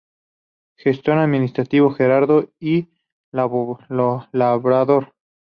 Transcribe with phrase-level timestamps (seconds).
[0.77, 2.87] Gestor administrativo, ganadero y
[3.31, 5.13] labrador.